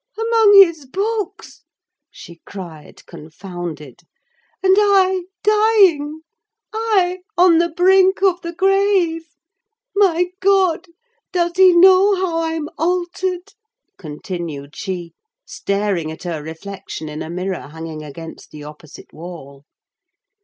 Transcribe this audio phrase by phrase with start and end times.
[0.17, 1.61] "Among his books!"
[2.09, 4.01] she cried, confounded.
[4.63, 6.21] "And I dying!
[6.73, 9.27] I on the brink of the grave!
[9.95, 10.87] My God!
[11.31, 13.53] does he know how I'm altered?"
[13.99, 15.13] continued she,
[15.45, 19.65] staring at her reflection in a mirror hanging against the opposite wall.